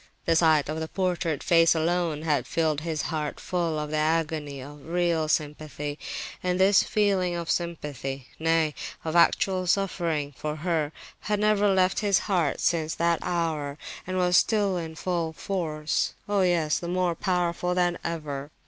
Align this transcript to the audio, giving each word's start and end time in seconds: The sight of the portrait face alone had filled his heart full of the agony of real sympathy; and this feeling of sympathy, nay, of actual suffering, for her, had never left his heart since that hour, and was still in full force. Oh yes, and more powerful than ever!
The 0.25 0.35
sight 0.35 0.67
of 0.67 0.79
the 0.79 0.87
portrait 0.87 1.43
face 1.43 1.75
alone 1.75 2.23
had 2.23 2.47
filled 2.47 2.81
his 2.81 3.03
heart 3.03 3.39
full 3.39 3.77
of 3.77 3.91
the 3.91 3.97
agony 3.97 4.59
of 4.59 4.83
real 4.83 5.27
sympathy; 5.27 5.99
and 6.41 6.59
this 6.59 6.81
feeling 6.81 7.35
of 7.35 7.51
sympathy, 7.51 8.25
nay, 8.39 8.73
of 9.05 9.15
actual 9.15 9.67
suffering, 9.67 10.33
for 10.35 10.55
her, 10.55 10.91
had 11.19 11.39
never 11.39 11.71
left 11.71 11.99
his 11.99 12.17
heart 12.17 12.59
since 12.59 12.95
that 12.95 13.19
hour, 13.21 13.77
and 14.07 14.17
was 14.17 14.37
still 14.37 14.75
in 14.75 14.95
full 14.95 15.33
force. 15.33 16.13
Oh 16.27 16.41
yes, 16.41 16.81
and 16.81 16.93
more 16.95 17.13
powerful 17.13 17.75
than 17.75 17.99
ever! 18.03 18.49